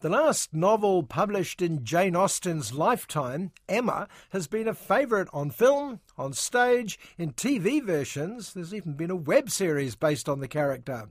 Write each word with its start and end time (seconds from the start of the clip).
The 0.00 0.08
last 0.08 0.54
novel 0.54 1.02
published 1.02 1.60
in 1.60 1.84
Jane 1.84 2.14
Austen's 2.14 2.72
lifetime, 2.72 3.50
Emma, 3.68 4.06
has 4.30 4.46
been 4.46 4.68
a 4.68 4.74
favourite 4.74 5.26
on 5.32 5.50
film, 5.50 5.98
on 6.16 6.34
stage, 6.34 7.00
in 7.18 7.32
TV 7.32 7.82
versions. 7.82 8.54
There's 8.54 8.72
even 8.72 8.92
been 8.92 9.10
a 9.10 9.16
web 9.16 9.50
series 9.50 9.96
based 9.96 10.28
on 10.28 10.38
the 10.38 10.46
character. 10.46 11.08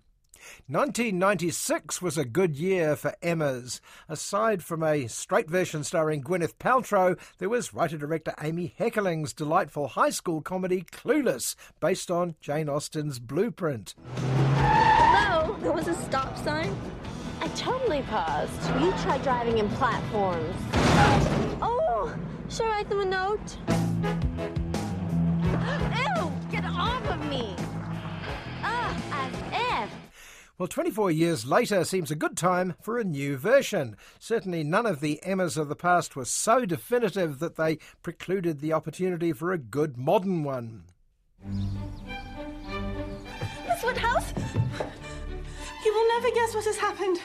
1996 0.67 2.01
was 2.01 2.17
a 2.17 2.23
good 2.23 2.55
year 2.55 2.95
for 2.95 3.13
Emmas. 3.21 3.81
Aside 4.07 4.63
from 4.63 4.83
a 4.83 5.07
straight 5.07 5.49
version 5.49 5.83
starring 5.83 6.23
Gwyneth 6.23 6.55
Paltrow, 6.57 7.19
there 7.39 7.49
was 7.49 7.73
writer-director 7.73 8.35
Amy 8.41 8.73
Heckerling's 8.79 9.33
delightful 9.33 9.89
high 9.89 10.11
school 10.11 10.39
comedy 10.39 10.85
Clueless, 10.89 11.55
based 11.81 12.09
on 12.09 12.35
Jane 12.39 12.69
Austen's 12.69 13.19
blueprint. 13.19 13.95
Hello, 14.15 15.57
there 15.59 15.73
was 15.73 15.89
a 15.89 15.95
stop 15.95 16.37
sign. 16.37 16.73
I 17.47 17.49
totally 17.51 18.01
paused. 18.01 18.61
You 18.81 18.91
try 19.03 19.17
driving 19.19 19.59
in 19.59 19.69
platforms. 19.69 20.53
Oh, 21.61 22.13
should 22.49 22.65
I 22.65 22.69
write 22.69 22.89
them 22.89 22.99
a 22.99 23.05
note? 23.05 23.57
Ew, 25.95 26.31
get 26.51 26.65
off 26.65 27.09
of 27.09 27.25
me. 27.29 27.55
Ah, 28.63 28.93
as 29.13 29.33
if. 29.85 29.89
Well, 30.57 30.67
24 30.67 31.09
years 31.11 31.45
later 31.45 31.85
seems 31.85 32.11
a 32.11 32.15
good 32.15 32.35
time 32.35 32.75
for 32.81 32.99
a 32.99 33.05
new 33.05 33.37
version. 33.37 33.95
Certainly 34.19 34.65
none 34.65 34.85
of 34.85 34.99
the 34.99 35.23
Emmas 35.23 35.55
of 35.55 35.69
the 35.69 35.75
past 35.77 36.17
were 36.17 36.25
so 36.25 36.65
definitive 36.65 37.39
that 37.39 37.55
they 37.55 37.77
precluded 38.03 38.59
the 38.59 38.73
opportunity 38.73 39.31
for 39.31 39.53
a 39.53 39.57
good 39.57 39.97
modern 39.97 40.43
one. 40.43 40.83
Miss 43.69 43.81
Woodhouse? 43.81 44.33
Never 46.27 46.35
guess 46.35 46.55
what 46.55 46.65
has 46.65 46.77
happened. 46.77 47.21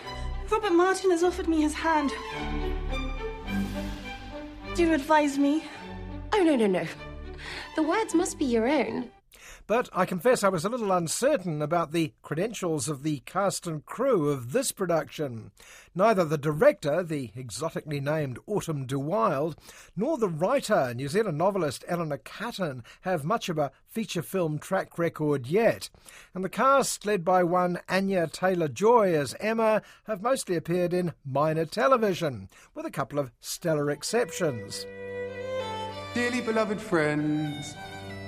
Robert 0.48 0.72
Martin 0.72 1.10
has 1.10 1.24
offered 1.24 1.48
me 1.48 1.60
his 1.60 1.74
hand. 1.74 2.12
Do 4.76 4.82
you 4.84 4.94
advise 4.94 5.38
me? 5.38 5.64
Oh, 6.32 6.44
no, 6.44 6.54
no, 6.54 6.68
no. 6.68 6.86
The 7.74 7.82
words 7.82 8.14
must 8.14 8.38
be 8.38 8.44
your 8.44 8.68
own. 8.68 9.10
But 9.66 9.88
I 9.92 10.04
confess 10.04 10.42
I 10.42 10.48
was 10.48 10.64
a 10.64 10.68
little 10.68 10.92
uncertain 10.92 11.62
about 11.62 11.92
the 11.92 12.12
credentials 12.22 12.88
of 12.88 13.02
the 13.02 13.20
cast 13.20 13.66
and 13.66 13.84
crew 13.84 14.28
of 14.28 14.52
this 14.52 14.72
production. 14.72 15.52
Neither 15.94 16.24
the 16.24 16.38
director, 16.38 17.02
the 17.02 17.30
exotically 17.36 18.00
named 18.00 18.38
Autumn 18.46 18.86
de 18.86 18.98
Wilde, 18.98 19.56
nor 19.96 20.18
the 20.18 20.28
writer, 20.28 20.92
New 20.94 21.08
Zealand 21.08 21.38
novelist 21.38 21.84
Eleanor 21.86 22.18
Catton, 22.18 22.82
have 23.02 23.24
much 23.24 23.48
of 23.48 23.58
a 23.58 23.70
feature 23.88 24.22
film 24.22 24.58
track 24.58 24.98
record 24.98 25.46
yet. 25.46 25.90
And 26.34 26.44
the 26.44 26.48
cast, 26.48 27.06
led 27.06 27.24
by 27.24 27.44
one 27.44 27.78
Anya 27.88 28.26
Taylor 28.26 28.68
Joy 28.68 29.14
as 29.14 29.36
Emma, 29.38 29.82
have 30.04 30.22
mostly 30.22 30.56
appeared 30.56 30.92
in 30.92 31.12
minor 31.24 31.66
television, 31.66 32.48
with 32.74 32.86
a 32.86 32.90
couple 32.90 33.18
of 33.18 33.30
stellar 33.40 33.90
exceptions. 33.90 34.86
Dearly 36.14 36.40
beloved 36.40 36.80
friends, 36.80 37.74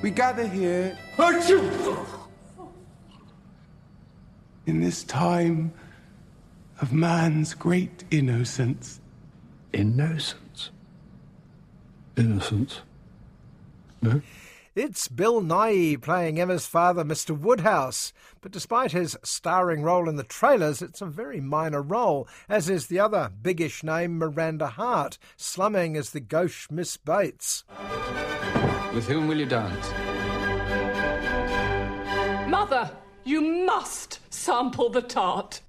we 0.04 0.10
gather 0.10 0.47
here 0.47 0.98
in 4.66 4.82
this 4.82 5.03
time 5.03 5.72
of 6.82 6.92
man's 6.92 7.54
great 7.54 8.04
innocence. 8.10 9.00
Innocence? 9.72 10.69
Innocence? 12.19 12.82
No? 14.03 14.20
It's 14.75 15.09
Bill 15.09 15.41
Nighy 15.41 15.98
playing 15.98 16.38
Emma's 16.38 16.66
father, 16.66 17.03
Mr. 17.03 17.31
Woodhouse. 17.31 18.12
But 18.42 18.53
despite 18.53 18.92
his 18.92 19.16
starring 19.25 19.82
role 19.82 20.06
in 20.06 20.16
the 20.16 20.22
trailers, 20.22 20.82
it's 20.82 21.00
a 21.00 21.06
very 21.06 21.41
minor 21.41 21.81
role, 21.81 22.28
as 22.47 22.69
is 22.69 22.88
the 22.88 23.00
other 23.00 23.32
biggish 23.41 23.82
name, 23.82 24.19
Miranda 24.19 24.66
Hart, 24.66 25.16
slumming 25.38 25.97
as 25.97 26.10
the 26.10 26.21
gauche 26.21 26.71
Miss 26.71 26.98
Bates. 26.98 27.65
With 28.94 29.09
whom 29.09 29.27
will 29.27 29.38
you 29.38 29.47
dance? 29.47 29.91
Mother, 32.49 32.88
you 33.25 33.41
must 33.66 34.21
sample 34.32 34.88
the 34.88 35.03
tart. 35.03 35.62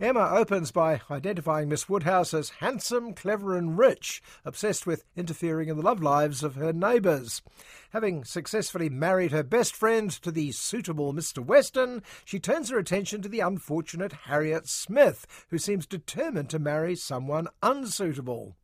Emma 0.00 0.30
opens 0.32 0.70
by 0.70 1.00
identifying 1.10 1.68
Miss 1.68 1.88
Woodhouse 1.88 2.32
as 2.32 2.50
handsome, 2.50 3.14
clever, 3.14 3.56
and 3.56 3.76
rich, 3.76 4.22
obsessed 4.44 4.86
with 4.86 5.02
interfering 5.16 5.68
in 5.68 5.76
the 5.76 5.82
love 5.82 6.00
lives 6.00 6.44
of 6.44 6.54
her 6.54 6.72
neighbours. 6.72 7.42
Having 7.90 8.22
successfully 8.24 8.88
married 8.88 9.32
her 9.32 9.42
best 9.42 9.74
friend 9.74 10.10
to 10.22 10.30
the 10.30 10.52
suitable 10.52 11.14
Mr. 11.14 11.44
Weston, 11.44 12.04
she 12.24 12.38
turns 12.38 12.68
her 12.68 12.78
attention 12.78 13.22
to 13.22 13.28
the 13.28 13.40
unfortunate 13.40 14.12
Harriet 14.12 14.68
Smith, 14.68 15.26
who 15.48 15.58
seems 15.58 15.84
determined 15.84 16.48
to 16.50 16.60
marry 16.60 16.94
someone 16.94 17.48
unsuitable. 17.60 18.54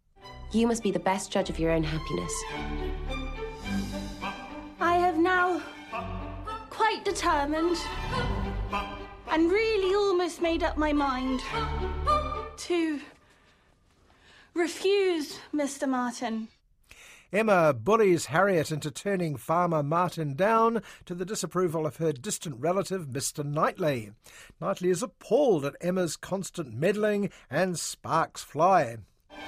You 0.52 0.66
must 0.66 0.82
be 0.82 0.90
the 0.90 0.98
best 0.98 1.32
judge 1.32 1.48
of 1.48 1.58
your 1.58 1.70
own 1.70 1.82
happiness. 1.82 2.32
I 4.80 4.98
have 4.98 5.16
now 5.16 5.62
quite 6.68 7.04
determined 7.06 7.78
and 9.30 9.50
really 9.50 9.94
almost 9.94 10.42
made 10.42 10.62
up 10.62 10.76
my 10.76 10.92
mind 10.92 11.40
to 12.58 13.00
refuse 14.52 15.38
Mr. 15.54 15.88
Martin. 15.88 16.48
Emma 17.32 17.72
bullies 17.72 18.26
Harriet 18.26 18.70
into 18.70 18.90
turning 18.90 19.36
Farmer 19.36 19.82
Martin 19.82 20.34
down 20.34 20.82
to 21.06 21.14
the 21.14 21.24
disapproval 21.24 21.86
of 21.86 21.96
her 21.96 22.12
distant 22.12 22.56
relative, 22.60 23.06
Mr. 23.06 23.42
Knightley. 23.42 24.12
Knightley 24.60 24.90
is 24.90 25.02
appalled 25.02 25.64
at 25.64 25.76
Emma's 25.80 26.16
constant 26.16 26.74
meddling 26.74 27.30
and 27.48 27.78
sparks 27.78 28.42
fly. 28.42 28.98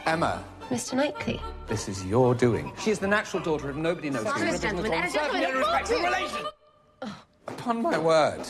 Emma, 0.07 0.43
Mr. 0.69 0.95
Knightley. 0.95 1.41
This 1.67 1.89
is 1.89 2.05
your 2.05 2.35
doing. 2.35 2.73
She 2.81 2.91
is 2.91 2.99
the 2.99 3.09
natural 3.09 3.43
daughter 3.43 3.71
of 3.71 3.77
nobody 3.77 4.11
knows. 4.11 4.25
Silence, 4.25 4.61
gentlemen, 4.61 4.93
and 4.93 5.11
a 5.11 5.13
gentleman, 5.13 6.47
upon 7.49 7.83
my 7.83 7.99
word. 7.99 8.43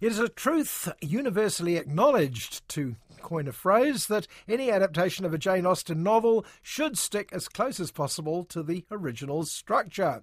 It 0.00 0.12
is 0.12 0.18
a 0.18 0.28
truth 0.28 0.88
universally 1.00 1.76
acknowledged, 1.76 2.68
to 2.70 2.96
coin 3.20 3.48
a 3.48 3.52
phrase, 3.52 4.06
that 4.06 4.28
any 4.48 4.70
adaptation 4.70 5.24
of 5.24 5.34
a 5.34 5.38
Jane 5.38 5.66
Austen 5.66 6.02
novel 6.04 6.46
should 6.62 6.96
stick 6.96 7.30
as 7.32 7.48
close 7.48 7.80
as 7.80 7.90
possible 7.90 8.44
to 8.44 8.62
the 8.62 8.84
original's 8.90 9.50
structure. 9.50 10.22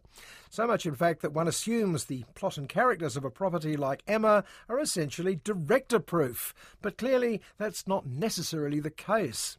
So 0.49 0.65
much, 0.65 0.85
in 0.85 0.95
fact, 0.95 1.21
that 1.21 1.33
one 1.33 1.49
assumes 1.49 2.05
the 2.05 2.23
plot 2.35 2.57
and 2.57 2.69
characters 2.69 3.17
of 3.17 3.25
a 3.25 3.29
property 3.29 3.75
like 3.75 4.01
Emma 4.07 4.45
are 4.69 4.79
essentially 4.79 5.39
director 5.43 5.99
proof. 5.99 6.53
But 6.81 6.97
clearly, 6.97 7.41
that's 7.57 7.85
not 7.85 8.05
necessarily 8.05 8.79
the 8.79 8.89
case. 8.89 9.57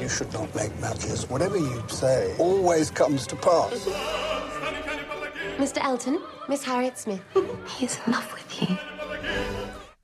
You 0.00 0.08
should 0.08 0.32
not 0.32 0.54
make 0.54 0.76
matches. 0.80 1.28
Whatever 1.30 1.58
you 1.58 1.82
say 1.88 2.34
always 2.38 2.90
comes 2.90 3.26
to 3.28 3.36
pass. 3.36 3.86
Mr. 5.58 5.78
Elton, 5.78 6.20
Miss 6.48 6.64
Harriet 6.64 6.98
Smith. 6.98 7.22
He's 7.78 7.98
in 8.04 8.12
love 8.12 8.32
with 8.32 8.62
you. 8.62 8.76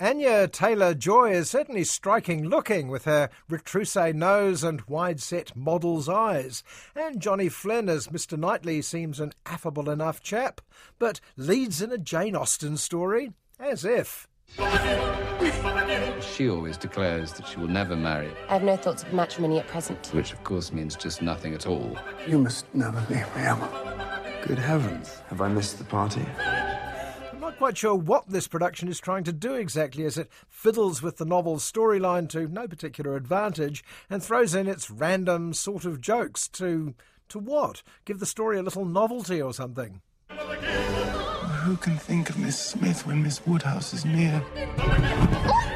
Anya 0.00 0.46
Taylor 0.46 0.94
Joy 0.94 1.32
is 1.32 1.50
certainly 1.50 1.82
striking 1.82 2.48
looking 2.48 2.86
with 2.86 3.04
her 3.04 3.28
retrousse 3.50 4.14
nose 4.14 4.62
and 4.62 4.82
wide 4.82 5.20
set 5.20 5.56
model's 5.56 6.08
eyes. 6.08 6.62
And 6.94 7.20
Johnny 7.20 7.48
Flynn 7.48 7.88
as 7.88 8.06
Mr. 8.06 8.38
Knightley 8.38 8.80
seems 8.82 9.18
an 9.18 9.32
affable 9.44 9.90
enough 9.90 10.22
chap, 10.22 10.60
but 11.00 11.18
leads 11.36 11.82
in 11.82 11.90
a 11.90 11.98
Jane 11.98 12.36
Austen 12.36 12.76
story? 12.76 13.32
As 13.58 13.84
if. 13.84 14.27
She 16.38 16.48
always 16.48 16.76
declares 16.76 17.32
that 17.32 17.46
she 17.48 17.58
will 17.58 17.68
never 17.68 17.96
marry, 17.96 18.30
I 18.48 18.54
have 18.54 18.62
no 18.62 18.76
thoughts 18.76 19.02
of 19.02 19.12
matrimony 19.12 19.58
at 19.58 19.66
present. 19.66 20.06
which 20.12 20.32
of 20.32 20.42
course 20.44 20.72
means 20.72 20.94
just 20.94 21.20
nothing 21.20 21.52
at 21.54 21.66
all. 21.66 21.96
You 22.26 22.38
must 22.38 22.72
never 22.74 23.00
leave 23.10 23.26
me, 23.34 23.42
Emma. 23.42 24.20
Good 24.46 24.58
heavens, 24.58 25.20
have 25.28 25.40
I 25.40 25.48
missed 25.48 25.78
the 25.78 25.84
party? 25.84 26.24
I'm 27.32 27.40
not 27.40 27.58
quite 27.58 27.76
sure 27.76 27.94
what 27.94 28.28
this 28.28 28.46
production 28.46 28.88
is 28.88 29.00
trying 29.00 29.24
to 29.24 29.32
do 29.32 29.54
exactly, 29.54 30.04
as 30.04 30.16
it 30.16 30.30
fiddles 30.48 31.02
with 31.02 31.16
the 31.16 31.24
novel's 31.24 31.70
storyline 31.70 32.28
to 32.30 32.46
no 32.46 32.68
particular 32.68 33.16
advantage 33.16 33.82
and 34.08 34.22
throws 34.22 34.54
in 34.54 34.68
its 34.68 34.90
random 34.90 35.52
sort 35.52 35.84
of 35.84 36.00
jokes 36.00 36.48
to. 36.50 36.94
to 37.30 37.38
what? 37.38 37.82
Give 38.04 38.20
the 38.20 38.26
story 38.26 38.58
a 38.58 38.62
little 38.62 38.84
novelty 38.84 39.42
or 39.42 39.52
something. 39.52 40.02
Who 41.58 41.76
can 41.76 41.96
think 41.96 42.30
of 42.30 42.38
Miss 42.38 42.58
Smith 42.58 43.06
when 43.06 43.22
Miss 43.22 43.44
Woodhouse 43.46 43.92
is 43.92 44.04
near? 44.04 44.42
Oh, 44.56 44.82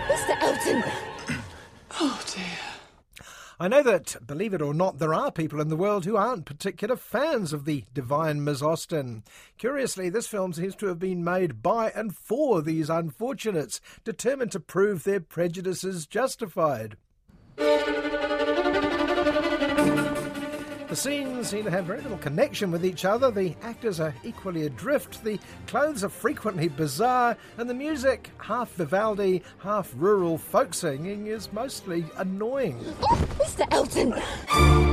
Mr. 0.08 0.42
Elton! 0.42 0.84
Oh 2.00 2.20
dear. 2.34 3.26
I 3.60 3.68
know 3.68 3.82
that, 3.82 4.16
believe 4.26 4.54
it 4.54 4.62
or 4.62 4.72
not, 4.72 4.98
there 4.98 5.12
are 5.12 5.30
people 5.30 5.60
in 5.60 5.68
the 5.68 5.76
world 5.76 6.04
who 6.06 6.16
aren't 6.16 6.46
particular 6.46 6.96
fans 6.96 7.52
of 7.52 7.66
the 7.66 7.84
divine 7.92 8.42
Miss 8.42 8.62
Austen. 8.62 9.24
Curiously, 9.58 10.08
this 10.08 10.26
film 10.26 10.54
seems 10.54 10.74
to 10.76 10.86
have 10.86 10.98
been 10.98 11.22
made 11.22 11.62
by 11.62 11.90
and 11.90 12.16
for 12.16 12.62
these 12.62 12.88
unfortunates, 12.88 13.80
determined 14.04 14.52
to 14.52 14.60
prove 14.60 15.04
their 15.04 15.20
prejudices 15.20 16.06
justified. 16.06 16.96
The 20.92 20.96
scenes 20.96 21.48
seem 21.48 21.64
to 21.64 21.70
have 21.70 21.86
very 21.86 22.02
little 22.02 22.18
connection 22.18 22.70
with 22.70 22.84
each 22.84 23.06
other. 23.06 23.30
The 23.30 23.54
actors 23.62 23.98
are 23.98 24.14
equally 24.24 24.66
adrift. 24.66 25.24
The 25.24 25.40
clothes 25.66 26.04
are 26.04 26.10
frequently 26.10 26.68
bizarre, 26.68 27.34
and 27.56 27.70
the 27.70 27.72
music, 27.72 28.30
half 28.36 28.74
Vivaldi, 28.74 29.42
half 29.60 29.90
rural 29.96 30.36
folk 30.36 30.74
singing, 30.74 31.28
is 31.28 31.50
mostly 31.50 32.04
annoying. 32.18 32.78
Oh, 33.00 33.26
Mr. 33.38 33.66
Elton! 33.72 34.91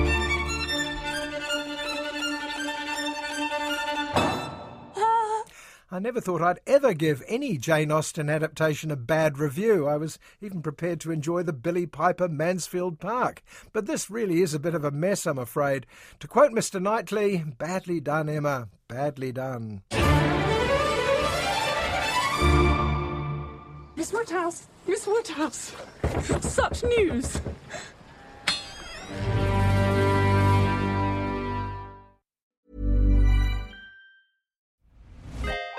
I 6.00 6.02
never 6.02 6.22
thought 6.22 6.42
I'd 6.42 6.62
ever 6.66 6.94
give 6.94 7.22
any 7.28 7.58
Jane 7.58 7.92
Austen 7.92 8.30
adaptation 8.30 8.90
a 8.90 8.96
bad 8.96 9.38
review. 9.38 9.86
I 9.86 9.98
was 9.98 10.18
even 10.40 10.62
prepared 10.62 11.02
to 11.02 11.12
enjoy 11.12 11.44
the 11.44 11.52
Billie 11.52 11.88
Piper 11.88 12.30
Mansfield 12.30 13.02
Park. 13.02 13.44
But 13.74 13.86
this 13.86 14.10
really 14.10 14.42
is 14.42 14.54
a 14.54 14.60
bit 14.60 14.74
of 14.74 14.86
a 14.86 14.92
mess, 14.92 15.26
I'm 15.26 15.38
afraid. 15.38 15.86
To 16.22 16.28
quote 16.30 16.54
Mr. 16.54 16.82
Knightley, 16.82 17.44
badly 17.58 18.00
done, 18.00 18.30
Emma. 18.30 18.70
Badly 18.88 19.34
done. 19.34 19.82
Miss 23.98 24.14
Woodhouse! 24.14 24.68
Miss 24.88 25.06
Woodhouse! 25.06 25.76
Such 26.40 26.82
news! 26.86 27.42